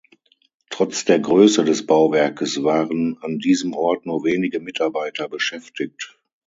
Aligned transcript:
Trotz 0.71 1.05
der 1.05 1.19
Größe 1.19 1.63
des 1.63 1.85
Bauwerkes 1.85 2.63
waren 2.63 3.19
an 3.21 3.37
diesem 3.37 3.73
Ort 3.73 4.07
nur 4.07 4.23
wenige 4.23 4.59
Mitarbeiter 4.59 5.29
beschäftigt. 5.29 6.17